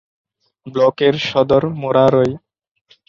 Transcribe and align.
ব্লকের 0.67 1.15
সদর 1.29 1.63
মুরারই। 1.81 2.31